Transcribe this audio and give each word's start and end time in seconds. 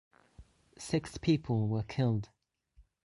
Six 0.79 1.19
people 1.19 1.67
were 1.67 1.83
killed. 1.83 2.29